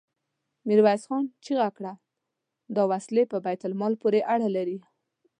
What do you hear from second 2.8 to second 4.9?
وسلې په بيت المال پورې اړه لري.